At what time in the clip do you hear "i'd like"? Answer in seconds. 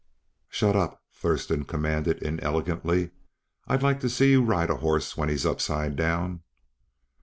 3.67-3.99